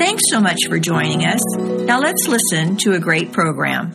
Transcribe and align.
Thanks 0.00 0.22
so 0.30 0.40
much 0.40 0.56
for 0.66 0.78
joining 0.78 1.26
us. 1.26 1.42
Now 1.58 2.00
let's 2.00 2.26
listen 2.26 2.78
to 2.78 2.92
a 2.92 2.98
great 2.98 3.32
program. 3.32 3.92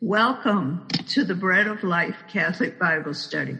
Welcome 0.00 0.86
to 1.08 1.24
the 1.24 1.34
Bread 1.34 1.66
of 1.66 1.82
Life 1.82 2.14
Catholic 2.32 2.78
Bible 2.78 3.14
Study. 3.14 3.58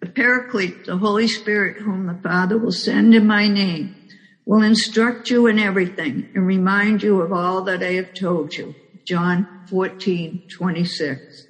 The 0.00 0.06
Paraclete, 0.06 0.86
the 0.86 0.96
Holy 0.96 1.28
Spirit, 1.28 1.82
whom 1.82 2.06
the 2.06 2.18
Father 2.22 2.56
will 2.56 2.72
send 2.72 3.14
in 3.14 3.26
my 3.26 3.46
name, 3.46 3.94
will 4.46 4.62
instruct 4.62 5.28
you 5.28 5.48
in 5.48 5.58
everything 5.58 6.30
and 6.34 6.46
remind 6.46 7.02
you 7.02 7.20
of 7.20 7.30
all 7.30 7.60
that 7.64 7.82
I 7.82 7.92
have 7.92 8.14
told 8.14 8.54
you. 8.54 8.74
John 9.04 9.66
14, 9.68 10.44
26. 10.48 11.45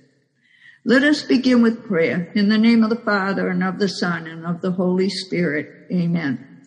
Let 0.88 1.02
us 1.02 1.24
begin 1.24 1.62
with 1.62 1.88
prayer. 1.88 2.30
In 2.36 2.48
the 2.48 2.56
name 2.56 2.84
of 2.84 2.90
the 2.90 3.02
Father 3.04 3.48
and 3.48 3.64
of 3.64 3.80
the 3.80 3.88
Son 3.88 4.28
and 4.28 4.46
of 4.46 4.60
the 4.60 4.70
Holy 4.70 5.08
Spirit. 5.08 5.88
Amen. 5.92 6.62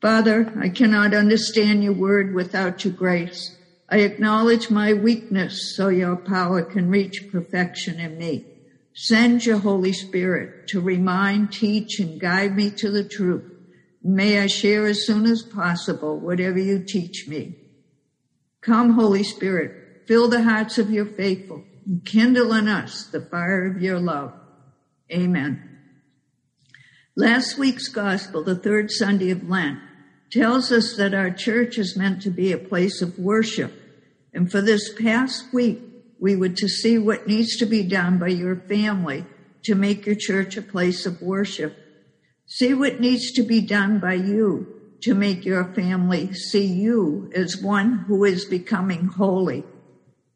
Father, 0.00 0.52
I 0.60 0.68
cannot 0.68 1.14
understand 1.14 1.84
your 1.84 1.92
word 1.92 2.34
without 2.34 2.84
your 2.84 2.92
grace. 2.92 3.56
I 3.88 3.98
acknowledge 3.98 4.68
my 4.68 4.94
weakness 4.94 5.76
so 5.76 5.90
your 5.90 6.16
power 6.16 6.64
can 6.64 6.90
reach 6.90 7.30
perfection 7.30 8.00
in 8.00 8.18
me. 8.18 8.44
Send 8.96 9.46
your 9.46 9.58
Holy 9.58 9.92
Spirit 9.92 10.66
to 10.70 10.80
remind, 10.80 11.52
teach, 11.52 12.00
and 12.00 12.20
guide 12.20 12.56
me 12.56 12.68
to 12.78 12.90
the 12.90 13.04
truth. 13.04 13.44
May 14.02 14.40
I 14.40 14.48
share 14.48 14.86
as 14.86 15.06
soon 15.06 15.24
as 15.24 15.40
possible 15.54 16.18
whatever 16.18 16.58
you 16.58 16.80
teach 16.84 17.28
me. 17.28 17.54
Come, 18.60 18.94
Holy 18.94 19.22
Spirit, 19.22 20.02
fill 20.08 20.26
the 20.26 20.42
hearts 20.42 20.78
of 20.78 20.90
your 20.90 21.06
faithful 21.06 21.62
kindle 22.04 22.52
in 22.52 22.68
us 22.68 23.06
the 23.06 23.20
fire 23.20 23.66
of 23.66 23.82
your 23.82 23.98
love. 23.98 24.32
Amen. 25.10 25.68
Last 27.14 27.58
week's 27.58 27.88
gospel, 27.88 28.42
the 28.42 28.56
third 28.56 28.90
Sunday 28.90 29.30
of 29.30 29.48
Lent, 29.48 29.78
tells 30.30 30.72
us 30.72 30.96
that 30.96 31.12
our 31.12 31.30
church 31.30 31.76
is 31.76 31.96
meant 31.96 32.22
to 32.22 32.30
be 32.30 32.52
a 32.52 32.58
place 32.58 33.02
of 33.02 33.18
worship. 33.18 33.72
And 34.32 34.50
for 34.50 34.62
this 34.62 34.94
past 34.94 35.52
week, 35.52 35.80
we 36.18 36.36
were 36.36 36.48
to 36.48 36.68
see 36.68 36.96
what 36.98 37.26
needs 37.26 37.56
to 37.58 37.66
be 37.66 37.82
done 37.82 38.18
by 38.18 38.28
your 38.28 38.56
family 38.56 39.26
to 39.64 39.74
make 39.74 40.06
your 40.06 40.14
church 40.14 40.56
a 40.56 40.62
place 40.62 41.04
of 41.04 41.20
worship. 41.20 41.76
See 42.46 42.72
what 42.72 43.00
needs 43.00 43.32
to 43.32 43.42
be 43.42 43.60
done 43.60 43.98
by 43.98 44.14
you 44.14 44.80
to 45.02 45.14
make 45.14 45.44
your 45.44 45.64
family 45.74 46.32
see 46.32 46.64
you 46.64 47.30
as 47.34 47.60
one 47.60 48.04
who 48.06 48.24
is 48.24 48.44
becoming 48.44 49.06
holy. 49.06 49.64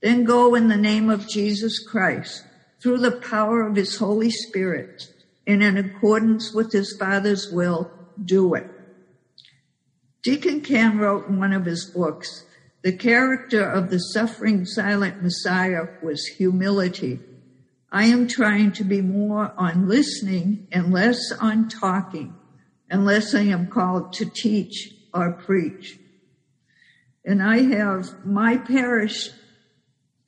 Then 0.07 0.23
go 0.23 0.55
in 0.55 0.69
the 0.69 0.77
name 0.77 1.11
of 1.11 1.29
Jesus 1.29 1.85
Christ 1.85 2.45
through 2.81 2.99
the 2.99 3.11
power 3.11 3.67
of 3.67 3.75
his 3.75 3.97
Holy 3.97 4.31
Spirit 4.31 5.13
and 5.49 5.65
in 5.65 5.77
accordance 5.77 6.55
with 6.55 6.71
his 6.71 6.97
Father's 6.97 7.51
will, 7.51 7.91
do 8.25 8.55
it. 8.55 8.71
Deacon 10.23 10.61
Ken 10.61 10.97
wrote 10.97 11.27
in 11.27 11.41
one 11.41 11.53
of 11.53 11.65
his 11.65 11.87
books, 11.87 12.45
the 12.83 12.93
character 12.93 13.69
of 13.69 13.91
the 13.91 13.99
suffering 13.99 14.65
silent 14.65 15.25
Messiah 15.25 15.89
was 16.05 16.25
humility. 16.25 17.19
I 17.91 18.05
am 18.05 18.29
trying 18.29 18.71
to 18.75 18.85
be 18.85 19.01
more 19.01 19.53
on 19.59 19.89
listening 19.89 20.69
and 20.71 20.93
less 20.93 21.33
on 21.33 21.69
talking, 21.69 22.33
unless 22.89 23.35
I 23.35 23.41
am 23.41 23.67
called 23.67 24.13
to 24.13 24.27
teach 24.27 24.89
or 25.13 25.33
preach. 25.33 25.99
And 27.25 27.43
I 27.43 27.63
have 27.63 28.25
my 28.25 28.57
parish 28.57 29.31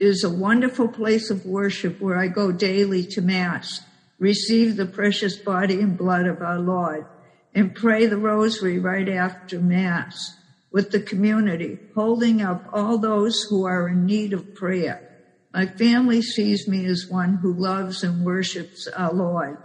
is 0.01 0.23
a 0.23 0.31
wonderful 0.31 0.89
place 0.89 1.31
of 1.31 1.45
worship 1.45 2.01
where 2.01 2.17
I 2.17 2.29
go 2.29 2.53
daily 2.53 3.05
to 3.07 3.21
Mass, 3.21 3.81
receive 4.19 4.77
the 4.77 4.87
precious 4.87 5.37
body 5.37 5.81
and 5.81 5.99
blood 5.99 6.27
of 6.27 6.41
our 6.41 6.61
Lord, 6.61 7.07
and 7.55 7.75
pray 7.75 8.07
the 8.07 8.17
rosary 8.17 8.79
right 8.79 9.09
after 9.09 9.59
Mass 9.59 10.37
with 10.71 10.91
the 10.91 11.01
community, 11.01 11.79
holding 11.95 12.43
up 12.43 12.69
all 12.73 12.99
those 12.99 13.43
who 13.49 13.65
are 13.67 13.89
in 13.89 14.07
need 14.07 14.33
of 14.33 14.55
prayer. 14.55 15.05
My 15.53 15.67
family 15.67 16.23
sees 16.23 16.69
me 16.69 16.85
as 16.87 17.09
one 17.09 17.35
who 17.37 17.53
loves 17.55 18.05
and 18.05 18.25
worships 18.25 18.87
our 18.87 19.13
Lord, 19.13 19.57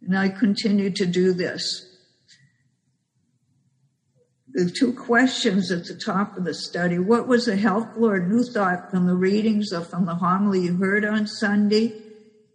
and 0.00 0.16
I 0.16 0.28
continue 0.28 0.90
to 0.90 1.06
do 1.06 1.32
this 1.32 1.89
the 4.52 4.70
two 4.70 4.92
questions 4.92 5.70
at 5.70 5.84
the 5.84 5.94
top 5.94 6.36
of 6.36 6.44
the 6.44 6.54
study. 6.54 6.98
What 6.98 7.28
was 7.28 7.46
the 7.46 7.56
helpful 7.56 8.02
Lord 8.02 8.28
new 8.28 8.42
thought 8.42 8.90
from 8.90 9.06
the 9.06 9.14
readings 9.14 9.72
or 9.72 9.82
from 9.82 10.06
the 10.06 10.14
homily 10.14 10.62
you 10.62 10.76
heard 10.76 11.04
on 11.04 11.26
Sunday? 11.26 12.02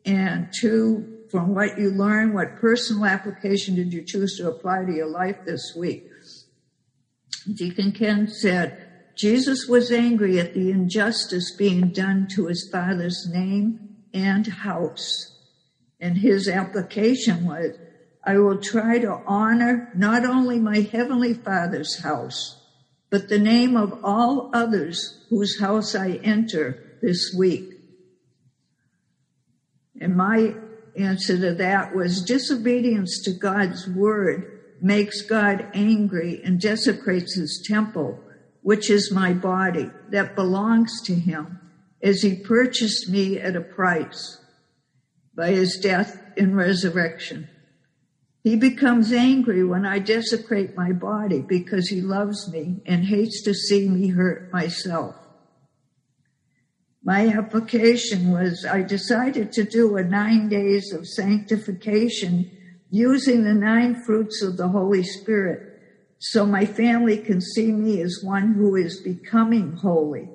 And 0.06 0.50
two, 0.60 1.24
from 1.32 1.56
what 1.56 1.80
you 1.80 1.92
learned, 1.92 2.34
what 2.34 2.58
personal 2.58 3.06
application 3.06 3.76
did 3.76 3.94
you 3.94 4.04
choose 4.04 4.38
to 4.38 4.50
apply 4.50 4.86
to 4.86 4.94
your 4.94 5.08
life 5.08 5.38
this 5.46 5.74
week? 5.76 6.10
Deacon 7.54 7.92
Ken 7.92 8.28
said, 8.28 8.82
Jesus 9.16 9.68
was 9.68 9.92
angry 9.92 10.40
at 10.40 10.54
the 10.54 10.72
injustice 10.72 11.56
being 11.56 11.90
done 11.90 12.28
to 12.36 12.48
his 12.48 12.68
father's 12.72 13.28
name 13.32 13.98
and 14.14 14.46
house. 14.46 15.38
And 16.00 16.18
his 16.18 16.50
application 16.50 17.46
was, 17.46 17.78
I 18.26 18.40
will 18.40 18.58
try 18.58 18.98
to 19.00 19.22
honor 19.28 19.92
not 19.96 20.26
only 20.26 20.60
my 20.60 20.80
heavenly 20.80 21.36
father's 21.36 22.02
house, 22.02 22.60
but 23.12 23.30
the 23.30 23.40
name 23.40 23.78
of 23.78 24.04
all 24.04 24.50
others 24.52 25.26
whose 25.30 25.60
house 25.60 25.94
I 25.94 26.20
enter 26.24 26.98
this 27.02 27.36
week. 27.38 27.72
And 30.02 30.18
my 30.18 30.56
answer 30.98 31.38
to 31.38 31.54
that 31.54 31.96
was 31.96 32.24
disobedience 32.24 33.22
to 33.26 33.32
God's 33.32 33.88
word 33.88 34.60
makes 34.82 35.22
God 35.22 35.68
angry 35.74 36.42
and 36.44 36.60
desecrates 36.60 37.36
his 37.36 37.64
temple, 37.68 38.20
which 38.62 38.90
is 38.90 39.12
my 39.12 39.34
body 39.34 39.90
that 40.10 40.36
belongs 40.36 41.02
to 41.04 41.14
him 41.14 41.60
as 42.02 42.22
he 42.22 42.36
purchased 42.36 43.10
me 43.10 43.40
at 43.40 43.56
a 43.56 43.62
price 43.62 44.40
by 45.36 45.52
his 45.52 45.78
death 45.78 46.22
and 46.38 46.56
resurrection. 46.58 47.50
He 48.46 48.56
becomes 48.56 49.12
angry 49.12 49.64
when 49.64 49.88
I 49.88 49.98
desecrate 49.98 50.78
my 50.78 50.92
body 50.92 51.42
because 51.42 51.90
he 51.90 52.00
loves 52.00 52.48
me 52.52 52.80
and 52.86 53.04
hates 53.04 53.42
to 53.42 53.56
see 53.56 53.90
me 53.90 54.10
hurt 54.10 54.54
myself. 54.54 55.16
My 57.04 57.28
application 57.28 58.32
was 58.32 58.64
I 58.64 58.84
decided 58.84 59.52
to 59.54 59.64
do 59.64 59.98
a 59.98 60.04
nine 60.04 60.48
days 60.48 60.94
of 60.94 61.08
sanctification 61.08 62.52
using 62.92 63.44
the 63.44 63.56
nine 63.56 64.04
fruits 64.06 64.44
of 64.44 64.58
the 64.58 64.68
Holy 64.68 65.02
Spirit 65.02 65.82
so 66.20 66.46
my 66.46 66.68
family 66.68 67.18
can 67.18 67.42
see 67.42 67.72
me 67.72 68.00
as 68.00 68.20
one 68.22 68.54
who 68.54 68.76
is 68.76 69.02
becoming 69.02 69.72
holy. 69.72 70.30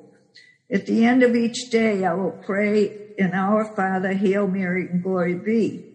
At 0.68 0.86
the 0.86 1.04
end 1.04 1.22
of 1.22 1.36
each 1.36 1.70
day, 1.70 2.04
I 2.04 2.14
will 2.14 2.32
pray 2.44 3.12
in 3.16 3.34
Our 3.34 3.72
Father, 3.76 4.14
Hail 4.14 4.48
Mary, 4.48 4.88
and 4.88 5.00
Glory 5.00 5.34
be 5.34 5.89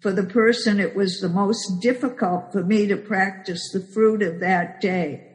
for 0.00 0.12
the 0.12 0.24
person, 0.24 0.80
it 0.80 0.96
was 0.96 1.20
the 1.20 1.28
most 1.28 1.80
difficult 1.80 2.52
for 2.52 2.62
me 2.64 2.86
to 2.86 2.96
practice 2.96 3.70
the 3.72 3.80
fruit 3.80 4.22
of 4.22 4.40
that 4.40 4.80
day. 4.80 5.26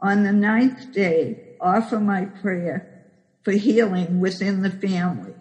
On 0.00 0.22
the 0.22 0.32
ninth 0.32 0.92
day, 0.92 1.56
offer 1.60 1.98
my 1.98 2.26
prayer 2.26 3.04
for 3.42 3.52
healing 3.52 4.20
within 4.20 4.62
the 4.62 4.70
family. 4.70 5.32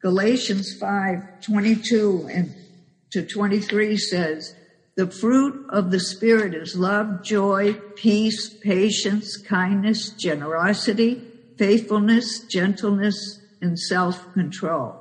Galatians 0.00 0.74
5, 0.78 1.40
22 1.42 2.28
and 2.32 2.54
to 3.10 3.26
23 3.26 3.96
says, 3.96 4.54
the 4.96 5.06
fruit 5.06 5.66
of 5.70 5.92
the 5.92 6.00
Spirit 6.00 6.54
is 6.54 6.74
love, 6.74 7.22
joy, 7.22 7.74
peace, 7.94 8.48
patience, 8.48 9.36
kindness, 9.36 10.10
generosity, 10.10 11.22
faithfulness, 11.56 12.40
gentleness, 12.40 13.40
and 13.60 13.78
self-control. 13.78 14.97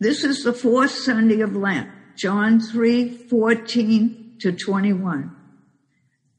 This 0.00 0.24
is 0.24 0.42
the 0.42 0.54
fourth 0.54 0.92
Sunday 0.92 1.42
of 1.42 1.54
Lent, 1.54 1.90
John 2.16 2.58
3, 2.58 3.10
14 3.28 4.36
to 4.40 4.50
21. 4.50 5.36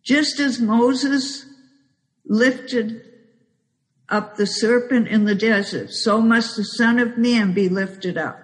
Just 0.01 0.39
as 0.39 0.59
Moses 0.59 1.45
lifted 2.25 3.07
up 4.09 4.35
the 4.35 4.47
serpent 4.47 5.07
in 5.09 5.25
the 5.25 5.35
desert, 5.35 5.91
so 5.91 6.19
must 6.19 6.57
the 6.57 6.63
Son 6.63 6.97
of 6.97 7.19
Man 7.19 7.53
be 7.53 7.69
lifted 7.69 8.17
up, 8.17 8.39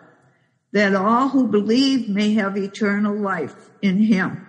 that 0.71 0.93
all 0.93 1.29
who 1.29 1.47
believe 1.47 2.07
may 2.07 2.35
have 2.35 2.55
eternal 2.55 3.15
life 3.15 3.71
in 3.81 3.97
him. 3.97 4.45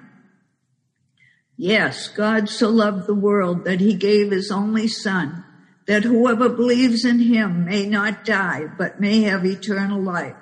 Yes, 1.56 2.08
God 2.08 2.50
so 2.50 2.68
loved 2.68 3.06
the 3.06 3.14
world 3.14 3.64
that 3.64 3.80
he 3.80 3.94
gave 3.94 4.30
his 4.30 4.50
only 4.50 4.86
son, 4.86 5.44
that 5.86 6.04
whoever 6.04 6.50
believes 6.50 7.06
in 7.06 7.20
him 7.20 7.64
may 7.64 7.86
not 7.86 8.26
die, 8.26 8.66
but 8.76 9.00
may 9.00 9.22
have 9.22 9.46
eternal 9.46 10.02
life. 10.02 10.36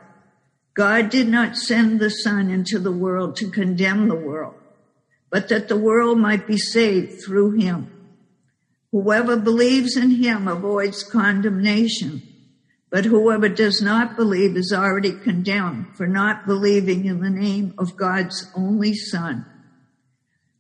God 0.77 1.11
did 1.11 1.29
not 1.29 1.57
send 1.57 1.99
the 1.99 2.11
son 2.11 2.51
into 2.51 2.79
the 2.79 2.93
world 2.93 3.37
to 3.37 3.51
condemn 3.51 4.09
the 4.09 4.15
world, 4.15 4.55
but 5.31 5.49
that 5.49 5.69
the 5.69 5.77
world 5.77 6.19
might 6.19 6.47
be 6.47 6.59
saved 6.59 7.23
through 7.25 7.53
him. 7.53 7.91
Whoever 8.93 9.37
believes 9.37 9.97
in 9.97 10.11
him 10.11 10.47
avoids 10.47 11.03
condemnation 11.03 12.23
but 12.91 13.05
whoever 13.05 13.49
does 13.49 13.83
not 13.83 14.17
believe 14.17 14.57
is 14.57 14.73
already 14.73 15.13
condemned 15.13 15.97
for 15.97 16.07
not 16.07 16.47
believing 16.47 17.05
in 17.05 17.21
the 17.21 17.31
name 17.31 17.75
of 17.79 17.97
God's 17.97 18.51
only 18.57 18.95
Son. 18.95 19.45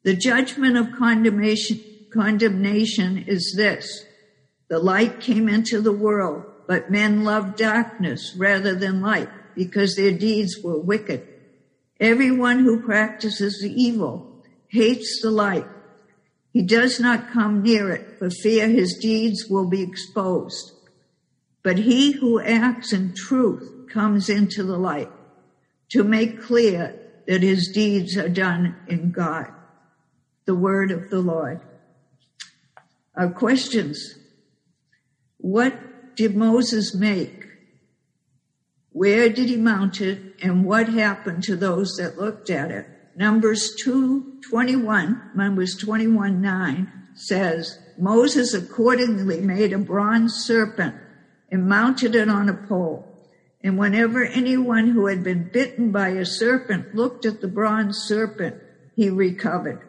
The 0.03 0.15
judgment 0.15 0.77
of 0.77 0.93
condemnation, 0.99 1.81
condemnation 2.13 3.25
is 3.27 3.55
this. 3.57 4.05
The 4.69 4.79
light 4.79 5.21
came 5.21 5.49
into 5.49 5.81
the 5.81 5.93
world, 5.93 6.45
but 6.67 6.91
men 6.91 7.25
loved 7.25 7.57
darkness 7.57 8.35
rather 8.37 8.75
than 8.75 9.01
light 9.01 9.31
because 9.57 9.97
their 9.97 10.13
deeds 10.13 10.59
were 10.63 10.79
wicked. 10.79 11.27
Everyone 11.99 12.61
who 12.61 12.83
practices 12.83 13.61
the 13.61 13.73
evil 13.73 14.45
hates 14.69 15.21
the 15.23 15.31
light. 15.31 15.67
He 16.53 16.63
does 16.63 17.01
not 17.01 17.31
come 17.31 17.63
near 17.63 17.91
it 17.91 18.19
for 18.19 18.31
fear 18.31 18.69
his 18.69 18.99
deeds 19.01 19.47
will 19.49 19.69
be 19.69 19.83
exposed. 19.83 20.73
But 21.63 21.79
he 21.79 22.13
who 22.13 22.41
acts 22.41 22.93
in 22.93 23.15
truth 23.15 23.89
comes 23.91 24.29
into 24.29 24.63
the 24.63 24.79
light 24.79 25.11
to 25.91 26.05
make 26.05 26.43
clear 26.43 26.95
that 27.27 27.43
his 27.43 27.71
deeds 27.75 28.17
are 28.17 28.29
done 28.29 28.77
in 28.89 29.11
God. 29.11 29.49
The 30.45 30.55
word 30.55 30.91
of 30.91 31.11
the 31.11 31.19
Lord. 31.19 31.61
Our 33.17 33.31
questions. 33.31 34.15
What 35.39 36.17
did 36.17 36.37
Moses 36.37 36.95
make? 36.95 37.36
Where 38.97 39.29
did 39.29 39.51
he 39.51 39.59
mount 39.59 40.01
it? 40.01 40.37
And 40.41 40.65
what 40.65 40.89
happened 40.89 41.43
to 41.43 41.55
those 41.55 41.97
that 41.99 42.17
looked 42.17 42.49
at 42.49 42.71
it? 42.71 42.87
Numbers 43.15 43.75
2, 43.75 44.41
21, 44.49 45.33
Numbers 45.35 45.77
21, 45.77 46.41
9 46.41 46.93
says, 47.15 47.79
Moses 47.99 48.55
accordingly 48.55 49.43
made 49.43 49.75
a 49.75 49.79
bronze 49.79 50.37
serpent 50.47 50.95
and 51.53 51.69
mounted 51.69 52.15
it 52.15 52.31
on 52.31 52.49
a 52.49 52.55
pole. 52.55 53.07
And 53.63 53.77
whenever 53.77 54.25
anyone 54.25 54.89
who 54.89 55.09
had 55.09 55.23
been 55.23 55.51
bitten 55.53 55.93
by 55.93 56.09
a 56.09 56.25
serpent 56.25 56.95
looked 56.95 57.27
at 57.27 57.43
the 57.43 57.49
bronze 57.49 57.99
serpent, 58.09 58.57
he 58.95 59.11
recovered. 59.11 59.87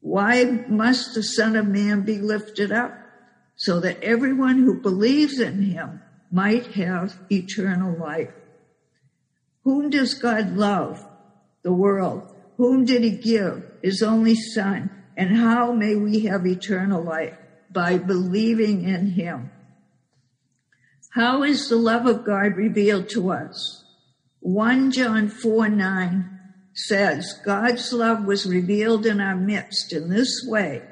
Why 0.00 0.64
must 0.68 1.14
the 1.14 1.22
Son 1.22 1.54
of 1.54 1.68
Man 1.68 2.00
be 2.00 2.18
lifted 2.18 2.72
up? 2.72 2.92
So 3.54 3.78
that 3.78 4.02
everyone 4.02 4.58
who 4.58 4.80
believes 4.80 5.38
in 5.38 5.62
him 5.62 6.00
might 6.30 6.66
have 6.74 7.18
eternal 7.30 7.98
life. 7.98 8.32
Whom 9.64 9.90
does 9.90 10.14
God 10.14 10.56
love? 10.56 11.06
The 11.62 11.72
world. 11.72 12.34
Whom 12.56 12.84
did 12.84 13.02
he 13.02 13.10
give? 13.10 13.64
His 13.82 14.02
only 14.02 14.34
Son. 14.34 14.90
And 15.16 15.36
how 15.36 15.72
may 15.72 15.96
we 15.96 16.26
have 16.26 16.46
eternal 16.46 17.02
life? 17.02 17.36
By 17.70 17.98
believing 17.98 18.88
in 18.88 19.10
him. 19.10 19.50
How 21.10 21.42
is 21.42 21.68
the 21.68 21.76
love 21.76 22.06
of 22.06 22.24
God 22.24 22.56
revealed 22.56 23.08
to 23.10 23.32
us? 23.32 23.84
1 24.40 24.92
John 24.92 25.28
4 25.28 25.68
9 25.68 26.38
says, 26.72 27.34
God's 27.44 27.92
love 27.92 28.24
was 28.24 28.46
revealed 28.46 29.04
in 29.04 29.20
our 29.20 29.36
midst 29.36 29.92
in 29.92 30.08
this 30.08 30.44
way. 30.46 30.82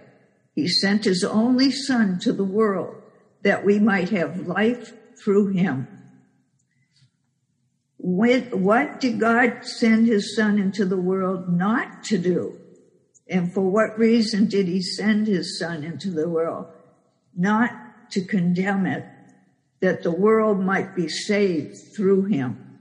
He 0.55 0.69
sent 0.69 1.05
his 1.05 1.25
only 1.25 1.71
son 1.71 2.19
to 2.21 2.33
the 2.33 2.45
world 2.45 2.97
that 3.43 3.65
we 3.65 3.79
might 3.79 4.11
have 4.11 4.47
life 4.47 4.93
through 5.23 5.49
him. 5.49 5.87
what 7.99 9.01
did 9.01 9.19
God 9.21 9.65
send 9.65 10.07
his 10.07 10.37
son 10.37 10.59
into 10.59 10.85
the 10.85 10.97
world 10.97 11.49
not 11.49 12.05
to 12.05 12.19
do? 12.19 12.59
And 13.29 13.53
for 13.53 13.63
what 13.63 13.99
reason 13.99 14.49
did 14.49 14.67
he 14.67 14.81
send 14.81 15.27
his 15.27 15.59
son 15.59 15.85
into 15.85 16.11
the 16.11 16.29
world? 16.29 16.67
Not 17.37 17.71
to 18.13 18.25
condemn 18.25 18.87
it, 18.87 19.05
that 19.81 20.03
the 20.03 20.11
world 20.11 20.61
might 20.61 20.97
be 20.97 21.09
saved 21.09 21.77
through 21.95 22.25
him. 22.25 22.79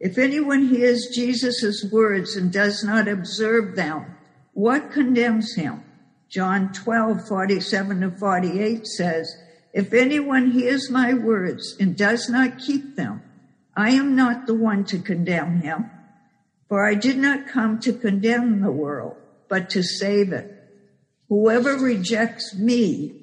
If 0.00 0.18
anyone 0.18 0.66
hears 0.66 1.08
Jesus' 1.14 1.86
words 1.90 2.36
and 2.36 2.52
does 2.52 2.82
not 2.84 3.08
observe 3.08 3.76
them, 3.76 4.16
what 4.52 4.92
condemns 4.92 5.54
him? 5.54 5.82
John 6.28 6.72
12, 6.72 7.26
47 7.28 8.00
to 8.00 8.10
48 8.10 8.86
says, 8.86 9.36
If 9.74 9.92
anyone 9.92 10.52
hears 10.52 10.88
my 10.88 11.14
words 11.14 11.76
and 11.80 11.96
does 11.96 12.30
not 12.30 12.60
keep 12.60 12.94
them, 12.94 13.22
I 13.76 13.90
am 13.90 14.14
not 14.14 14.46
the 14.46 14.54
one 14.54 14.84
to 14.84 15.00
condemn 15.00 15.62
him, 15.62 15.90
for 16.68 16.86
I 16.86 16.94
did 16.94 17.18
not 17.18 17.48
come 17.48 17.80
to 17.80 17.92
condemn 17.92 18.60
the 18.60 18.70
world, 18.70 19.16
but 19.48 19.70
to 19.70 19.82
save 19.82 20.32
it. 20.32 20.48
Whoever 21.28 21.74
rejects 21.74 22.54
me 22.54 23.20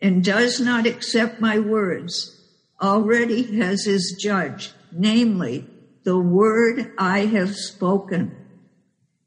and 0.00 0.24
does 0.24 0.60
not 0.60 0.86
accept 0.86 1.40
my 1.40 1.60
words 1.60 2.36
already 2.82 3.44
has 3.58 3.84
his 3.84 4.16
judge, 4.20 4.72
namely 4.90 5.68
the 6.02 6.18
word 6.18 6.92
I 6.98 7.26
have 7.26 7.54
spoken. 7.54 8.34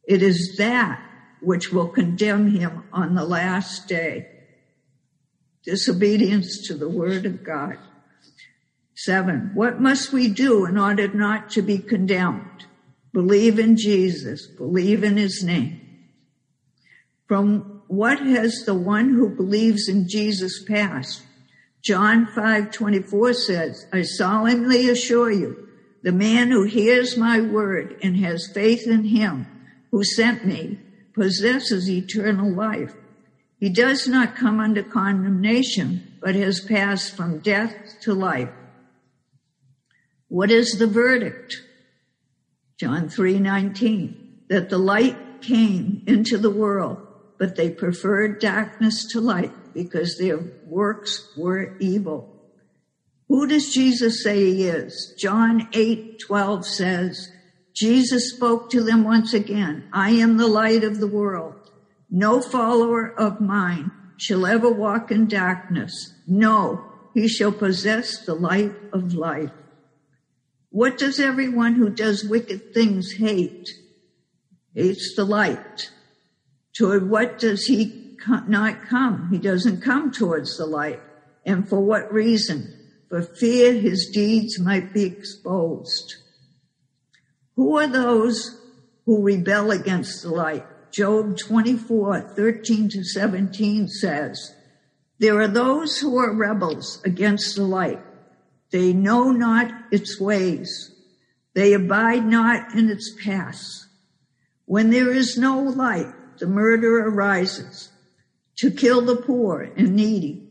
It 0.04 0.22
is 0.22 0.56
that 0.58 1.02
which 1.40 1.72
will 1.72 1.88
condemn 1.88 2.48
him 2.48 2.84
on 2.92 3.16
the 3.16 3.24
last 3.24 3.88
day. 3.88 4.39
Disobedience 5.64 6.68
to 6.68 6.74
the 6.74 6.90
word 6.90 7.26
of 7.26 7.44
God. 7.44 7.78
Seven, 8.96 9.52
what 9.54 9.80
must 9.80 10.12
we 10.12 10.28
do 10.28 10.66
in 10.66 10.78
order 10.78 11.08
not 11.08 11.50
to 11.52 11.62
be 11.62 11.78
condemned? 11.78 12.66
Believe 13.14 13.58
in 13.58 13.78
Jesus, 13.78 14.46
believe 14.46 15.04
in 15.04 15.18
his 15.18 15.44
name. 15.44 15.80
From 17.28 17.82
what 17.88 18.20
has 18.20 18.66
the 18.66 18.76
one 18.76 19.14
who 19.14 19.30
believes 19.30 19.88
in 19.88 20.08
Jesus 20.08 20.64
passed? 20.64 21.24
John 21.82 22.28
5:24 22.28 23.36
says, 23.36 23.88
I 23.94 24.02
solemnly 24.02 24.90
assure 24.90 25.32
you, 25.32 25.68
the 26.04 26.12
man 26.12 26.52
who 26.52 26.64
hears 26.64 27.18
my 27.18 27.42
word 27.42 27.98
and 28.04 28.18
has 28.18 28.52
faith 28.54 28.88
in 28.88 29.06
him 29.06 29.48
who 29.92 30.04
sent 30.04 30.46
me 30.46 30.80
possesses 31.14 31.90
eternal 31.90 32.52
life. 32.52 32.94
He 33.60 33.70
does 33.70 34.08
not 34.08 34.36
come 34.36 34.60
under 34.60 34.84
condemnation, 34.84 36.18
but 36.22 36.36
has 36.36 36.60
passed 36.60 37.16
from 37.16 37.40
death 37.40 37.74
to 38.02 38.14
life. 38.14 38.50
What 40.28 40.52
is 40.52 40.78
the 40.80 40.88
verdict? 40.88 41.62
John 42.78 43.10
3:19 43.10 44.48
that 44.48 44.70
the 44.70 44.78
light 44.78 45.42
came 45.42 46.04
into 46.08 46.38
the 46.38 46.50
world 46.50 47.06
but 47.40 47.56
they 47.56 47.72
preferred 47.72 48.40
darkness 48.40 49.06
to 49.08 49.22
light 49.22 49.74
because 49.74 50.18
their 50.18 50.40
works 50.68 51.34
were 51.36 51.76
evil. 51.80 52.36
Who 53.30 53.48
does 53.48 53.74
Jesus 53.74 54.22
say 54.24 54.54
he 54.54 54.64
is? 54.66 55.16
John 55.18 55.70
8, 55.74 56.20
12 56.20 56.66
says, 56.66 57.32
Jesus 57.74 58.32
spoke 58.32 58.70
to 58.72 58.84
them 58.84 59.06
once 59.06 59.34
again, 59.34 59.88
I 59.94 60.12
am 60.12 60.36
the 60.36 60.48
light 60.48 60.84
of 60.84 61.00
the 61.00 61.08
world. 61.08 61.56
No 62.10 62.42
follower 62.42 63.14
of 63.20 63.40
mine 63.40 63.92
shall 64.18 64.46
ever 64.46 64.70
walk 64.70 65.12
in 65.12 65.28
darkness. 65.28 66.14
No, 66.28 66.84
he 67.14 67.28
shall 67.28 67.52
possess 67.52 68.26
the 68.26 68.36
light 68.36 68.74
of 68.92 69.14
life. 69.14 69.52
What 70.70 70.98
does 70.98 71.20
everyone 71.20 71.76
who 71.76 71.90
does 71.90 72.24
wicked 72.24 72.74
things 72.74 73.14
hate? 73.14 73.70
Hates 74.74 75.16
the 75.16 75.26
light 75.26 75.90
Toward 76.80 77.10
what 77.10 77.40
does 77.40 77.66
he 77.66 78.16
not 78.48 78.84
come? 78.88 79.28
He 79.32 79.38
doesn't 79.38 79.82
come 79.82 80.12
towards 80.12 80.58
the 80.58 80.66
light. 80.66 81.02
And 81.46 81.68
for 81.68 81.82
what 81.82 82.14
reason? 82.14 82.74
For 83.10 83.22
fear 83.22 83.74
his 83.74 84.10
deeds 84.14 84.58
might 84.60 84.94
be 84.94 85.04
exposed. 85.04 86.16
Who 87.58 87.78
are 87.78 87.88
those 87.88 88.62
who 89.06 89.26
rebel 89.26 89.72
against 89.72 90.24
the 90.24 90.30
light? 90.30 90.66
Job 90.92 91.38
24, 91.38 92.34
13 92.36 92.90
to 92.90 93.04
17 93.04 93.88
says, 93.88 94.56
There 95.20 95.40
are 95.40 95.48
those 95.48 96.00
who 96.00 96.18
are 96.18 96.34
rebels 96.34 97.02
against 97.06 97.56
the 97.56 97.64
light. 97.64 98.02
They 98.72 98.94
know 98.94 99.32
not 99.32 99.72
its 99.92 100.20
ways. 100.20 100.92
They 101.54 101.74
abide 101.74 102.26
not 102.26 102.74
in 102.76 102.90
its 102.90 103.16
paths. 103.24 103.88
When 104.66 104.90
there 104.90 105.12
is 105.12 105.38
no 105.38 105.60
light, 105.62 106.14
the 106.38 106.48
murderer 106.48 107.10
rises 107.10 107.90
to 108.58 108.72
kill 108.72 109.02
the 109.02 109.16
poor 109.16 109.72
and 109.76 109.96
needy. 109.96 110.48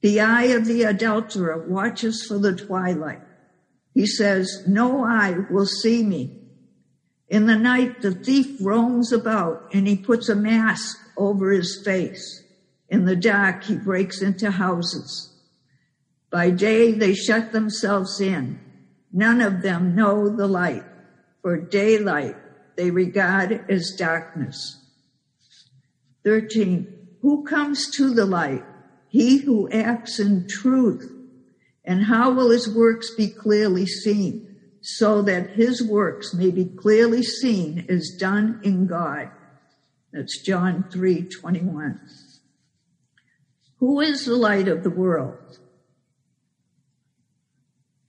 The 0.00 0.20
eye 0.20 0.44
of 0.44 0.66
the 0.66 0.84
adulterer 0.84 1.66
watches 1.68 2.24
for 2.26 2.38
the 2.38 2.54
twilight. 2.56 3.20
He 3.92 4.06
says, 4.06 4.64
No 4.66 5.04
eye 5.04 5.36
will 5.50 5.66
see 5.66 6.02
me. 6.02 6.39
In 7.30 7.46
the 7.46 7.56
night, 7.56 8.02
the 8.02 8.10
thief 8.12 8.58
roams 8.60 9.12
about 9.12 9.70
and 9.72 9.86
he 9.86 9.96
puts 9.96 10.28
a 10.28 10.34
mask 10.34 10.98
over 11.16 11.52
his 11.52 11.80
face. 11.84 12.42
In 12.88 13.04
the 13.04 13.14
dark, 13.14 13.62
he 13.62 13.76
breaks 13.76 14.20
into 14.20 14.50
houses. 14.50 15.32
By 16.28 16.50
day, 16.50 16.90
they 16.90 17.14
shut 17.14 17.52
themselves 17.52 18.20
in. 18.20 18.58
None 19.12 19.40
of 19.40 19.62
them 19.62 19.94
know 19.94 20.28
the 20.28 20.48
light, 20.48 20.84
for 21.40 21.56
daylight 21.56 22.34
they 22.76 22.90
regard 22.90 23.64
as 23.70 23.94
darkness. 23.96 24.76
13. 26.24 26.86
Who 27.22 27.44
comes 27.44 27.90
to 27.96 28.12
the 28.12 28.26
light? 28.26 28.64
He 29.08 29.38
who 29.38 29.70
acts 29.70 30.18
in 30.18 30.48
truth. 30.48 31.12
And 31.84 32.04
how 32.04 32.32
will 32.32 32.50
his 32.50 32.68
works 32.74 33.14
be 33.14 33.28
clearly 33.28 33.86
seen? 33.86 34.49
So 34.82 35.22
that 35.22 35.50
his 35.50 35.82
works 35.82 36.32
may 36.32 36.50
be 36.50 36.64
clearly 36.64 37.22
seen 37.22 37.84
as 37.88 38.16
done 38.18 38.60
in 38.64 38.86
God. 38.86 39.30
That's 40.12 40.42
John 40.42 40.84
3 40.90 41.28
21. 41.28 42.00
Who 43.78 44.00
is 44.00 44.24
the 44.24 44.36
light 44.36 44.68
of 44.68 44.82
the 44.82 44.90
world? 44.90 45.58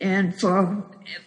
And 0.01 0.37
for, 0.37 0.83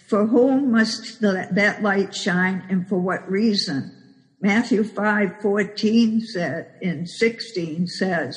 for 0.09 0.27
whom 0.27 0.73
must 0.73 1.21
the, 1.21 1.49
that 1.53 1.83
light 1.83 2.15
shine 2.15 2.65
and 2.69 2.89
for 2.89 2.99
what 2.99 3.31
reason? 3.31 3.93
Matthew 4.41 4.85
5 4.85 5.41
14 5.41 6.21
said, 6.21 6.75
in 6.83 7.07
16 7.07 7.87
says, 7.87 8.37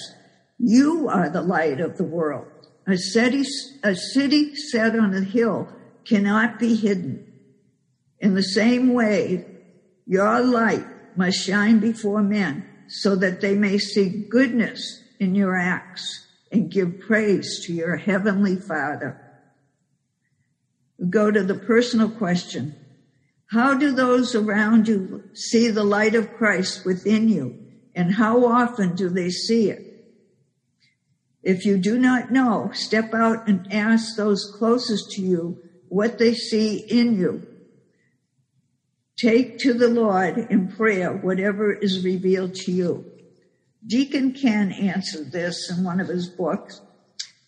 You 0.60 1.10
are 1.10 1.30
the 1.30 1.42
light 1.42 1.82
of 1.82 1.98
the 1.98 2.06
world. 2.06 2.48
A 2.86 2.98
city, 2.98 3.44
a 3.84 3.96
city 3.96 4.56
set 4.56 4.98
on 4.98 5.14
a 5.14 5.22
hill 5.22 5.68
cannot 6.08 6.60
be 6.60 6.76
hidden. 6.76 7.34
In 8.20 8.34
the 8.34 8.44
same 8.44 8.94
way, 8.94 9.46
your 10.06 10.42
light 10.42 10.86
must 11.18 11.46
shine 11.46 11.80
before 11.80 12.24
men 12.24 12.66
so 12.88 13.16
that 13.16 13.42
they 13.42 13.56
may 13.56 13.78
see 13.78 14.28
goodness 14.30 15.04
in 15.20 15.36
your 15.36 15.58
acts 15.58 16.26
and 16.52 16.72
give 16.72 17.00
praise 17.00 17.66
to 17.66 17.74
your 17.74 17.98
heavenly 17.98 18.56
Father. 18.56 19.22
go 21.10 21.30
to 21.30 21.44
the 21.44 21.56
personal 21.56 22.10
question. 22.10 22.76
How 23.52 23.76
do 23.76 23.92
those 23.92 24.34
around 24.34 24.88
you 24.88 25.24
see 25.34 25.70
the 25.70 25.84
light 25.84 26.16
of 26.16 26.34
Christ 26.34 26.86
within 26.86 27.30
you? 27.30 27.56
And 27.94 28.16
how 28.16 28.46
often 28.46 28.96
do 28.96 29.10
they 29.10 29.30
see 29.30 29.70
it? 29.70 29.84
If 31.44 31.66
you 31.66 31.78
do 31.78 31.98
not 32.00 32.32
know, 32.32 32.72
step 32.74 33.14
out 33.14 33.48
and 33.48 33.72
ask 33.72 34.16
those 34.16 34.54
closest 34.58 35.12
to 35.12 35.22
you 35.22 35.67
what 35.90 36.18
they 36.18 36.34
see 36.34 36.78
in 36.78 37.18
you. 37.18 37.48
Take 39.18 39.58
to 39.60 39.74
the 39.74 39.88
Lord 39.88 40.38
in 40.38 40.68
prayer 40.68 41.12
whatever 41.12 41.72
is 41.72 42.06
revealed 42.06 42.54
to 42.56 42.72
you. 42.72 43.06
Deacon 43.86 44.34
Ken 44.34 44.72
answered 44.72 45.32
this 45.32 45.72
in 45.72 45.84
one 45.84 46.00
of 46.00 46.08
his 46.08 46.30
books. 46.30 46.82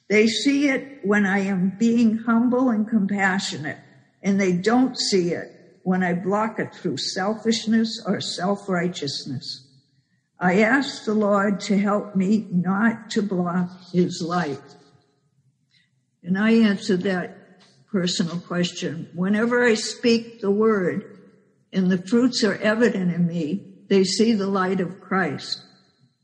They 0.10 0.28
see 0.28 0.70
it 0.70 1.00
when 1.04 1.26
I 1.26 1.40
am 1.40 1.76
being 1.78 2.18
humble 2.18 2.70
and 2.70 2.88
compassionate, 2.88 3.78
and 4.24 4.42
they 4.42 4.54
don't 4.54 4.98
see 4.98 5.34
it 5.34 5.80
when 5.84 6.02
I 6.02 6.14
block 6.14 6.60
it 6.60 6.74
through 6.74 6.98
selfishness 6.98 8.04
or 8.06 8.20
self 8.20 8.68
righteousness. 8.68 9.68
I 10.40 10.62
ask 10.62 11.04
the 11.04 11.14
Lord 11.14 11.60
to 11.62 11.78
help 11.78 12.16
me 12.16 12.48
not 12.50 13.12
to 13.12 13.22
block 13.22 13.70
his 13.92 14.22
light. 14.22 14.62
And 16.24 16.38
I 16.38 16.52
answered 16.52 17.02
that 17.04 17.49
personal 17.92 18.40
question. 18.40 19.10
Whenever 19.14 19.64
I 19.64 19.74
speak 19.74 20.42
the 20.42 20.52
word 20.52 21.20
and 21.74 21.90
the 21.90 21.98
fruits 21.98 22.44
are 22.44 22.56
evident 22.56 23.14
in 23.14 23.28
me, 23.28 23.66
they 23.88 24.04
see 24.04 24.34
the 24.34 24.48
light 24.48 24.80
of 24.80 25.02
Christ. 25.02 25.62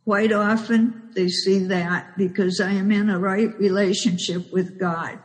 Quite 0.03 0.31
often 0.31 1.09
they 1.15 1.27
see 1.27 1.59
that 1.65 2.15
because 2.17 2.61
I 2.61 2.71
am 2.71 2.91
in 2.91 3.09
a 3.09 3.17
right 3.17 3.57
relationship 3.57 4.51
with 4.53 4.79
God. 4.79 5.19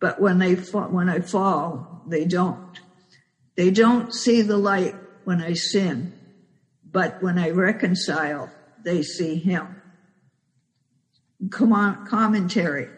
But 0.00 0.20
when 0.20 0.38
they 0.38 0.56
fall, 0.56 0.88
when 0.88 1.08
I 1.08 1.20
fall, 1.20 2.02
they 2.06 2.24
don't. 2.24 2.80
They 3.56 3.70
don't 3.70 4.12
see 4.12 4.42
the 4.42 4.58
light 4.58 4.96
when 5.22 5.40
I 5.40 5.52
sin, 5.52 6.12
but 6.84 7.22
when 7.22 7.38
I 7.38 7.50
reconcile, 7.50 8.50
they 8.84 9.02
see 9.02 9.36
him. 9.36 9.80
Come 11.50 11.72
on, 11.72 12.06
commentary. 12.06 12.88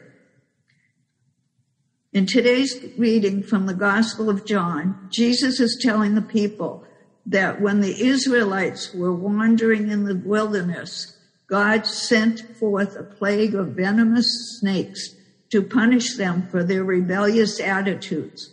In 2.17 2.25
today's 2.25 2.83
reading 2.97 3.43
from 3.43 3.67
the 3.67 3.75
Gospel 3.75 4.31
of 4.31 4.47
John, 4.47 5.11
Jesus 5.13 5.61
is 5.61 5.79
telling 5.83 6.15
the 6.15 6.23
people 6.23 6.83
that 7.27 7.61
when 7.61 7.83
the 7.83 8.07
Israelites 8.07 8.95
were 8.95 9.13
wandering 9.13 9.91
in 9.91 10.05
the 10.05 10.17
wilderness, 10.25 11.15
God 11.47 11.85
sent 11.85 12.41
forth 12.57 12.97
a 12.97 13.03
plague 13.03 13.55
of 13.55 13.77
venomous 13.77 14.27
snakes 14.59 15.11
to 15.51 15.61
punish 15.63 16.17
them 16.17 16.49
for 16.51 16.65
their 16.65 16.85
rebellious 16.85 17.61
attitudes. 17.61 18.51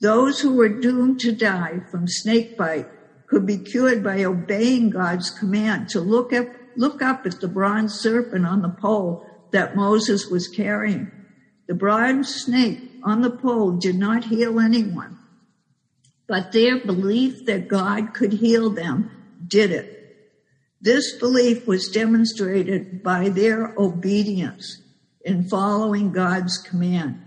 Those 0.00 0.40
who 0.40 0.54
were 0.54 0.80
doomed 0.80 1.20
to 1.20 1.32
die 1.32 1.80
from 1.90 2.08
snake 2.08 2.56
bite 2.56 2.88
could 3.26 3.44
be 3.44 3.58
cured 3.58 4.02
by 4.02 4.24
obeying 4.24 4.88
God's 4.88 5.28
command 5.28 5.90
to 5.90 6.00
look 6.00 6.32
up, 6.32 6.46
look 6.78 7.02
up 7.02 7.26
at 7.26 7.42
the 7.42 7.48
bronze 7.48 8.00
serpent 8.00 8.46
on 8.46 8.62
the 8.62 8.70
pole 8.70 9.26
that 9.50 9.76
Moses 9.76 10.30
was 10.30 10.48
carrying. 10.48 11.12
The 11.66 11.74
bronze 11.74 12.34
snake 12.34 12.80
on 13.02 13.22
the 13.22 13.30
pole 13.30 13.72
did 13.72 13.96
not 13.96 14.24
heal 14.24 14.60
anyone 14.60 15.16
but 16.26 16.52
their 16.52 16.78
belief 16.78 17.46
that 17.46 17.68
God 17.68 18.12
could 18.14 18.32
heal 18.32 18.70
them 18.70 19.10
did 19.46 19.70
it. 19.70 19.92
This 20.80 21.16
belief 21.18 21.66
was 21.66 21.88
demonstrated 21.88 23.02
by 23.02 23.28
their 23.28 23.74
obedience 23.78 24.82
in 25.24 25.48
following 25.48 26.12
God's 26.12 26.58
command. 26.58 27.22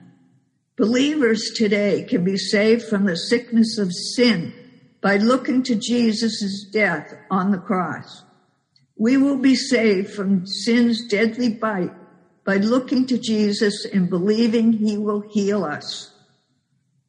Believers 0.78 1.52
today 1.56 2.06
can 2.08 2.24
be 2.24 2.38
saved 2.38 2.84
from 2.84 3.06
the 3.06 3.18
sickness 3.18 3.78
of 3.78 3.92
sin 3.94 4.54
by 5.02 5.18
looking 5.18 5.64
to 5.64 5.76
Jesus' 5.76 6.66
death 6.72 7.14
on 7.30 7.52
the 7.52 7.58
cross. 7.58 8.24
We 8.98 9.18
will 9.18 9.38
be 9.38 9.56
saved 9.56 10.14
from 10.14 10.46
sin's 10.46 11.08
deadly 11.08 11.50
bite 11.50 11.94
by 12.46 12.58
looking 12.58 13.06
to 13.08 13.18
Jesus 13.18 13.86
and 13.86 14.10
believing 14.10 14.74
he 14.74 14.98
will 14.98 15.22
heal 15.22 15.64
us. 15.64 16.12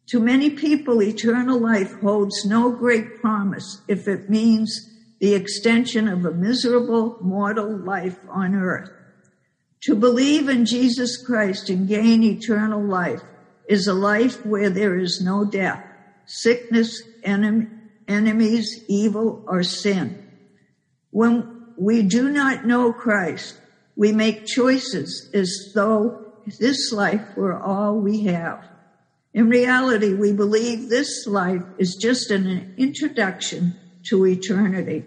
To 0.08 0.20
many 0.20 0.50
people, 0.50 1.02
eternal 1.02 1.58
life 1.58 1.94
holds 2.00 2.44
no 2.44 2.72
great 2.72 3.20
promise 3.20 3.80
if 3.86 4.08
it 4.08 4.28
means 4.28 4.88
the 5.20 5.34
extension 5.34 6.08
of 6.08 6.24
a 6.24 6.32
miserable 6.32 7.18
mortal 7.20 7.76
life 7.76 8.18
on 8.28 8.54
earth. 8.54 8.90
To 9.82 9.94
believe 9.94 10.48
in 10.48 10.66
Jesus 10.66 11.22
Christ 11.24 11.70
and 11.70 11.86
gain 11.86 12.22
eternal 12.22 12.82
life 12.82 13.22
is 13.68 13.86
a 13.86 13.94
life 13.94 14.44
where 14.44 14.68
there 14.68 14.98
is 14.98 15.22
no 15.22 15.44
death, 15.44 15.84
sickness, 16.26 17.02
enemies, 17.22 18.84
evil, 18.88 19.44
or 19.46 19.62
sin. 19.62 20.28
When 21.10 21.74
we 21.78 22.02
do 22.02 22.30
not 22.30 22.66
know 22.66 22.92
Christ, 22.92 23.56
we 24.00 24.12
make 24.12 24.46
choices 24.46 25.28
as 25.34 25.72
though 25.74 26.32
this 26.58 26.90
life 26.90 27.36
were 27.36 27.62
all 27.62 28.00
we 28.00 28.22
have. 28.22 28.66
In 29.34 29.50
reality, 29.50 30.14
we 30.14 30.32
believe 30.32 30.88
this 30.88 31.26
life 31.26 31.62
is 31.76 31.98
just 32.00 32.30
an 32.30 32.74
introduction 32.78 33.78
to 34.04 34.24
eternity. 34.24 35.04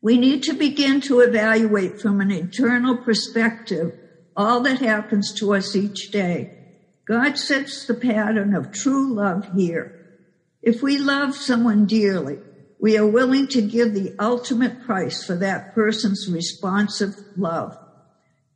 We 0.00 0.16
need 0.16 0.44
to 0.44 0.52
begin 0.52 1.00
to 1.02 1.18
evaluate 1.18 2.00
from 2.00 2.20
an 2.20 2.30
eternal 2.30 2.98
perspective 2.98 3.98
all 4.36 4.60
that 4.60 4.78
happens 4.78 5.34
to 5.40 5.52
us 5.52 5.74
each 5.74 6.12
day. 6.12 6.56
God 7.04 7.36
sets 7.36 7.84
the 7.84 7.94
pattern 7.94 8.54
of 8.54 8.70
true 8.70 9.12
love 9.12 9.48
here. 9.56 10.20
If 10.62 10.84
we 10.84 10.98
love 10.98 11.34
someone 11.34 11.86
dearly, 11.86 12.38
we 12.80 12.96
are 12.96 13.06
willing 13.06 13.46
to 13.48 13.60
give 13.62 13.94
the 13.94 14.14
ultimate 14.18 14.82
price 14.84 15.22
for 15.22 15.36
that 15.36 15.74
person's 15.74 16.28
responsive 16.30 17.14
love. 17.36 17.76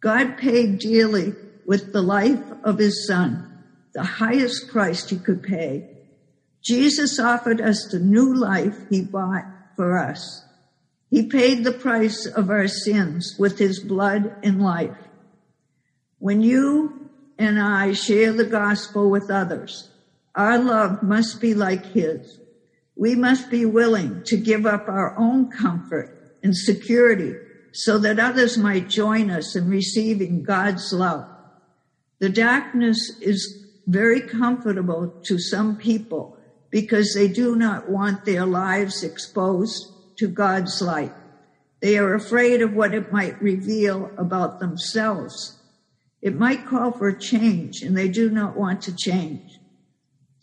God 0.01 0.39
paid 0.39 0.79
dearly 0.79 1.35
with 1.67 1.93
the 1.93 2.03
life 2.03 2.43
of 2.63 2.79
his 2.79 3.07
son 3.07 3.51
the 3.95 4.03
highest 4.03 4.69
price 4.71 5.09
he 5.09 5.17
could 5.17 5.43
pay. 5.43 5.89
Jesus 6.63 7.21
offered 7.21 7.61
us 7.61 7.89
the 7.91 8.01
new 8.01 8.35
life 8.35 8.77
he 8.91 9.03
bought 9.03 9.45
for 9.77 9.97
us. 9.97 10.45
He 11.11 11.29
paid 11.29 11.63
the 11.63 11.73
price 11.73 12.27
of 12.27 12.51
our 12.51 12.67
sins 12.67 13.37
with 13.39 13.59
his 13.59 13.79
blood 13.79 14.35
and 14.43 14.61
life. 14.61 14.97
When 16.19 16.43
you 16.43 17.09
and 17.39 17.61
I 17.61 17.93
share 17.93 18.33
the 18.33 18.45
gospel 18.45 19.11
with 19.11 19.31
others, 19.31 19.89
our 20.35 20.59
love 20.59 21.03
must 21.03 21.41
be 21.41 21.55
like 21.55 21.87
his. 21.87 22.41
We 22.97 23.15
must 23.15 23.51
be 23.51 23.65
willing 23.65 24.23
to 24.25 24.37
give 24.37 24.67
up 24.67 24.89
our 24.89 25.17
own 25.19 25.51
comfort 25.51 26.39
and 26.43 26.57
security 26.57 27.35
so 27.73 27.99
that 27.99 28.21
others 28.21 28.57
might 28.57 28.89
join 28.89 29.31
us 29.31 29.57
in 29.57 29.69
receiving 29.69 30.45
God's 30.45 30.93
love. 30.93 31.29
The 32.21 32.29
darkness 32.29 33.19
is 33.21 33.67
very 33.87 34.21
comfortable 34.21 35.09
to 35.25 35.39
some 35.39 35.77
people 35.77 36.39
because 36.71 37.15
they 37.15 37.29
do 37.29 37.57
not 37.57 37.89
want 37.91 38.25
their 38.25 38.47
lives 38.47 39.03
exposed 39.03 39.93
to 40.17 40.29
God's 40.29 40.81
light. 40.81 41.13
They 41.81 41.99
are 41.99 42.15
afraid 42.15 42.63
of 42.63 42.73
what 42.75 42.95
it 42.95 43.13
might 43.13 43.43
reveal 43.43 44.11
about 44.17 44.61
themselves. 44.61 45.59
It 46.23 46.39
might 46.39 46.67
call 46.67 46.93
for 46.93 47.13
change 47.13 47.83
and 47.83 47.97
they 47.97 48.09
do 48.09 48.31
not 48.31 48.57
want 48.57 48.83
to 48.83 48.97
change. 48.97 49.59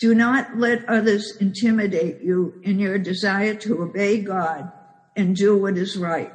Do 0.01 0.15
not 0.15 0.57
let 0.57 0.89
others 0.89 1.37
intimidate 1.39 2.23
you 2.23 2.59
in 2.63 2.79
your 2.79 2.97
desire 2.97 3.53
to 3.53 3.83
obey 3.83 4.19
God 4.21 4.71
and 5.15 5.35
do 5.35 5.55
what 5.55 5.77
is 5.77 5.95
right. 5.95 6.33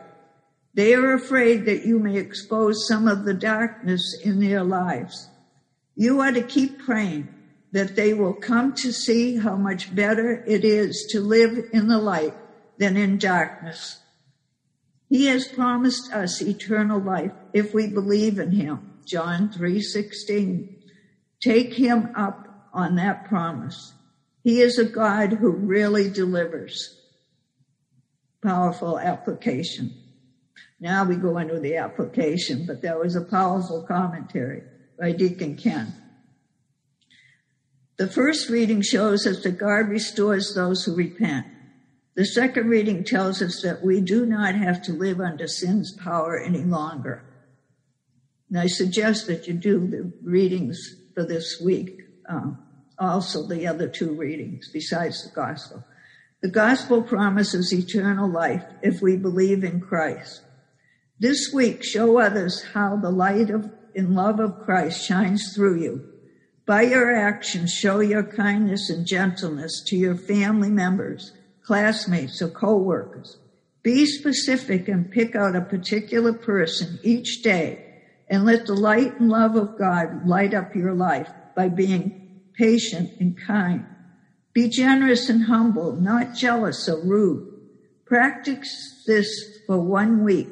They 0.75 0.94
are 0.94 1.14
afraid 1.14 1.64
that 1.66 1.85
you 1.85 1.99
may 1.99 2.16
expose 2.16 2.87
some 2.87 3.08
of 3.08 3.25
the 3.25 3.35
darkness 3.35 4.16
in 4.23 4.38
their 4.38 4.62
lives. 4.62 5.28
You 5.96 6.20
are 6.20 6.30
to 6.30 6.42
keep 6.42 6.78
praying 6.78 7.28
that 7.73 7.96
they 7.96 8.14
will 8.14 8.35
come 8.35 8.73
to 8.75 8.92
see 8.92 9.37
how 9.37 9.56
much 9.56 9.92
better 9.92 10.44
it 10.46 10.64
is 10.64 11.08
to 11.11 11.20
live 11.20 11.58
in 11.73 11.88
the 11.88 11.99
light 11.99 12.35
than 12.78 12.96
in 12.96 13.18
darkness. 13.18 13.99
He 15.08 15.26
has 15.26 15.49
promised 15.49 16.12
us 16.12 16.40
eternal 16.40 17.00
life 17.00 17.32
if 17.52 17.75
we 17.75 17.88
believe 17.88 18.38
in 18.38 18.52
him. 18.52 18.92
John 19.04 19.50
3:16. 19.50 20.68
Take 21.40 21.75
him 21.75 22.11
up 22.14 22.45
on 22.76 22.95
that 22.97 23.25
promise. 23.25 23.95
He 24.45 24.61
is 24.61 24.78
a 24.78 24.85
God 24.85 25.33
who 25.33 25.50
really 25.50 26.09
delivers. 26.09 27.00
Powerful 28.42 28.99
application. 29.00 29.92
Now 30.78 31.04
we 31.04 31.16
go 31.16 31.38
into 31.38 31.59
the 31.59 31.76
application, 31.76 32.66
but 32.66 32.83
that 32.83 33.00
was 33.00 33.16
a 33.16 33.25
powerful 33.25 33.83
commentary 33.83 34.62
by 34.99 35.12
Deacon 35.12 35.56
Ken. 35.56 35.92
The 37.97 38.06
first 38.06 38.50
reading 38.50 38.83
shows 38.83 39.26
us 39.26 39.42
that 39.42 39.59
God 39.59 39.88
restores 39.88 40.54
those 40.54 40.85
who 40.85 40.95
repent. 40.95 41.47
The 42.14 42.26
second 42.26 42.68
reading 42.68 43.04
tells 43.04 43.40
us 43.40 43.62
that 43.62 43.83
we 43.83 44.00
do 44.00 44.26
not 44.26 44.54
have 44.54 44.83
to 44.83 44.92
live 44.92 45.18
under 45.21 45.49
sin's 45.49 45.92
power 45.92 46.38
any 46.38 46.62
longer. 46.62 47.25
And 48.50 48.59
I 48.59 48.66
suggest 48.66 49.26
that 49.26 49.49
you 49.49 49.54
do 49.54 49.87
the 49.87 50.12
readings 50.23 50.78
for 51.14 51.25
this 51.25 51.61
week, 51.61 52.02
um, 52.28 52.59
also 52.98 53.46
the 53.46 53.66
other 53.66 53.88
two 53.88 54.12
readings 54.12 54.68
besides 54.72 55.24
the 55.24 55.34
gospel. 55.34 55.84
The 56.42 56.50
gospel 56.50 57.02
promises 57.02 57.72
eternal 57.72 58.28
life 58.28 58.64
if 58.82 59.00
we 59.00 59.16
believe 59.16 59.64
in 59.64 59.80
Christ. 59.80 60.42
This 61.18 61.50
week, 61.52 61.82
show 61.82 62.18
others 62.18 62.62
how 62.74 62.96
the 62.96 63.10
light 63.10 63.50
of 63.50 63.70
in 63.94 64.14
love 64.14 64.38
of 64.38 64.60
Christ 64.60 65.06
shines 65.06 65.54
through 65.54 65.80
you. 65.80 66.12
By 66.66 66.82
your 66.82 67.14
actions, 67.14 67.72
show 67.72 68.00
your 68.00 68.22
kindness 68.22 68.90
and 68.90 69.06
gentleness 69.06 69.82
to 69.86 69.96
your 69.96 70.14
family 70.14 70.68
members, 70.68 71.32
classmates, 71.62 72.42
or 72.42 72.48
co-workers. 72.48 73.38
Be 73.82 74.04
specific 74.04 74.88
and 74.88 75.10
pick 75.10 75.34
out 75.34 75.56
a 75.56 75.62
particular 75.62 76.32
person 76.32 76.98
each 77.02 77.42
day 77.42 78.02
and 78.28 78.44
let 78.44 78.66
the 78.66 78.74
light 78.74 79.18
and 79.18 79.30
love 79.30 79.54
of 79.54 79.78
God 79.78 80.26
light 80.26 80.52
up 80.52 80.74
your 80.74 80.92
life 80.92 81.30
by 81.54 81.68
being 81.68 82.25
patient 82.56 83.10
and 83.20 83.38
kind. 83.38 83.86
Be 84.52 84.68
generous 84.68 85.28
and 85.28 85.44
humble, 85.44 85.92
not 85.96 86.34
jealous 86.34 86.88
or 86.88 87.00
rude. 87.04 87.52
Practice 88.06 89.02
this 89.06 89.28
for 89.66 89.78
one 89.78 90.25
week 90.25 90.48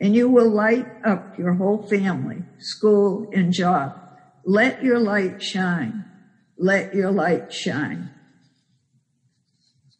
and 0.00 0.14
you 0.14 0.28
will 0.28 0.48
light 0.48 0.86
up 1.04 1.38
your 1.38 1.52
whole 1.54 1.86
family, 1.86 2.42
school, 2.58 3.30
and 3.34 3.52
job. 3.52 3.94
Let 4.44 4.82
your 4.82 4.98
light 4.98 5.42
shine. 5.42 6.06
Let 6.56 6.94
your 6.94 7.10
light 7.10 7.52
shine. 7.52 8.10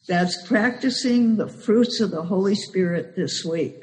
That's 0.08 0.46
practicing 0.48 1.36
the 1.36 1.48
fruits 1.48 2.00
of 2.00 2.10
the 2.10 2.22
Holy 2.22 2.54
Spirit 2.54 3.14
this 3.14 3.44
week. 3.44 3.76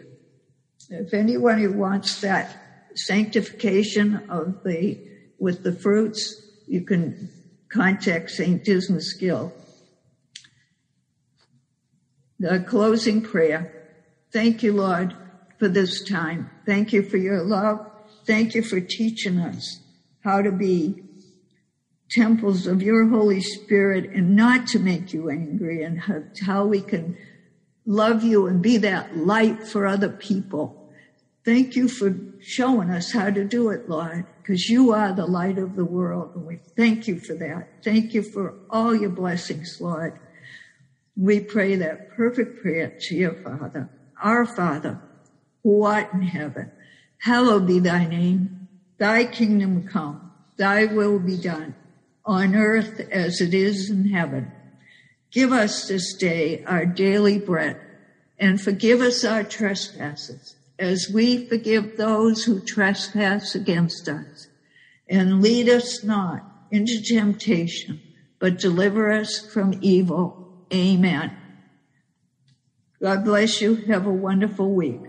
If 0.89 1.13
anyone 1.13 1.60
who 1.60 1.73
wants 1.73 2.21
that 2.21 2.89
sanctification 2.95 4.28
of 4.30 4.63
the, 4.63 5.00
with 5.38 5.63
the 5.63 5.73
fruits, 5.73 6.46
you 6.67 6.82
can 6.82 7.30
contact 7.69 8.32
St. 8.32 8.63
Dismas 8.63 9.13
Gill. 9.13 9.53
The 12.39 12.60
closing 12.60 13.21
prayer. 13.21 13.73
Thank 14.32 14.62
you, 14.62 14.73
Lord 14.73 15.15
for 15.58 15.67
this 15.67 16.03
time. 16.03 16.49
Thank 16.65 16.93
you 16.93 17.01
for 17.01 17.17
your 17.17 17.41
love. 17.41 17.89
Thank 18.25 18.53
you 18.53 18.62
for 18.62 18.80
teaching 18.80 19.39
us 19.39 19.80
how 20.23 20.41
to 20.41 20.51
be 20.51 21.03
temples 22.12 22.67
of 22.67 22.82
your 22.82 23.08
Holy 23.08 23.41
Spirit 23.41 24.12
and 24.12 24.36
not 24.36 24.67
to 24.67 24.80
make 24.80 25.13
you 25.13 25.30
angry 25.30 25.84
and 25.84 26.01
how 26.41 26.65
we 26.65 26.82
can 26.82 27.17
love 27.86 28.23
you 28.23 28.47
and 28.47 28.62
be 28.62 28.77
that 28.77 29.17
light 29.17 29.67
for 29.67 29.86
other 29.86 30.10
people. 30.10 30.87
Thank 31.47 31.77
you 31.77 31.88
for 31.88 32.13
showing 32.41 32.89
us 32.89 33.13
how 33.13 33.29
to 33.29 33.45
do 33.45 33.69
it, 33.69 33.88
Lord, 33.88 34.25
because 34.41 34.69
you 34.69 34.91
are 34.91 35.13
the 35.13 35.25
light 35.25 35.57
of 35.57 35.77
the 35.77 35.86
world. 35.86 36.36
And 36.36 36.45
we 36.45 36.60
thank 36.75 37.07
you 37.07 37.21
for 37.21 37.36
that. 37.36 37.86
Thank 37.86 38.13
you 38.13 38.21
for 38.21 38.55
all 38.69 38.93
your 38.93 39.12
blessings, 39.12 39.77
Lord. 39.79 40.19
We 41.15 41.39
pray 41.39 41.77
that 41.77 42.10
perfect 42.17 42.62
prayer 42.62 42.97
to 42.99 43.15
your 43.15 43.33
Father, 43.45 43.89
our 44.21 44.45
Father, 44.45 44.99
who 45.63 45.83
art 45.83 46.12
in 46.12 46.23
heaven. 46.23 46.69
Hallowed 47.19 47.65
be 47.65 47.79
thy 47.79 48.05
name. 48.05 48.67
Thy 48.97 49.23
kingdom 49.23 49.88
come. 49.88 50.29
Thy 50.57 50.83
will 50.83 51.17
be 51.17 51.38
done 51.38 51.75
on 52.25 52.57
earth 52.57 52.99
as 53.10 53.39
it 53.39 53.53
is 53.53 53.89
in 53.89 54.10
heaven. 54.10 54.51
Give 55.31 55.53
us 55.53 55.88
this 55.88 56.13
day 56.13 56.65
our 56.65 56.86
daily 56.86 57.39
bread 57.39 57.79
and 58.38 58.60
forgive 58.60 58.99
us 58.99 59.23
our 59.23 59.45
trespasses 59.45 60.57
as 60.80 61.10
we 61.13 61.48
forgive 61.48 61.98
those 61.98 62.44
who 62.44 62.60
trespass 62.60 63.56
against 63.56 64.08
us. 64.08 64.48
And 65.10 65.42
lead 65.42 65.70
us 65.70 66.04
not 66.04 66.44
into 66.72 67.02
temptation, 67.02 68.02
but 68.40 68.60
deliver 68.60 69.12
us 69.12 69.40
from 69.40 69.80
evil. 69.82 70.66
Amen. 70.74 71.36
God 73.02 73.24
bless 73.24 73.62
you. 73.62 73.76
Have 73.76 74.06
a 74.06 74.12
wonderful 74.12 74.74
week. 74.74 75.02